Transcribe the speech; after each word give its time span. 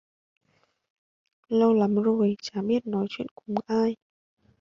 Lâu 1.47 1.73
lắm 1.73 1.95
rồi 1.95 2.35
Chả 2.41 2.61
biết 2.61 2.87
nói 2.87 3.05
chuyện 3.09 3.27
cùng 3.35 3.55
ai 3.65 3.95